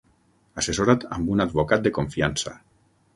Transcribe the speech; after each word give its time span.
Assessora't 0.61 1.05
amb 1.17 1.29
un 1.35 1.43
advocat 1.45 1.83
de 1.89 1.91
confiança. 1.99 2.55